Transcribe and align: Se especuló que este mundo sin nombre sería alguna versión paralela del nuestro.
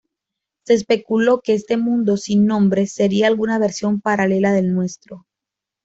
Se 0.65 0.73
especuló 0.73 1.41
que 1.41 1.53
este 1.53 1.77
mundo 1.77 2.17
sin 2.17 2.47
nombre 2.47 2.87
sería 2.87 3.27
alguna 3.27 3.59
versión 3.59 4.01
paralela 4.01 4.51
del 4.51 4.73
nuestro. 4.73 5.27